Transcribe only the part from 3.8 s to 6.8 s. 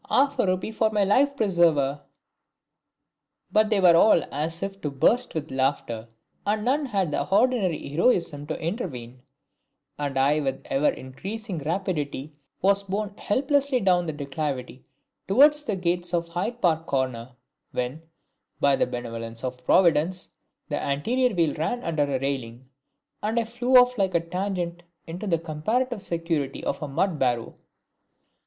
all as if to burst with laughter, and